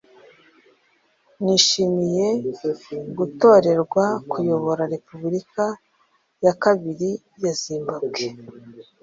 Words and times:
nishimiye 1.43 2.27
gutorerwa 3.17 4.05
kuyobora 4.31 4.83
Repubulika 4.93 5.63
ya 6.45 6.53
Kabili 6.61 7.09
ya 7.43 7.53
Zimbabwe 7.61 8.25